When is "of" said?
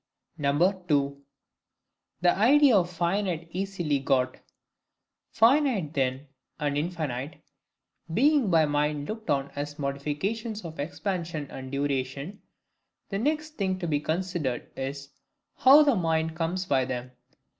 2.75-2.89, 10.65-10.79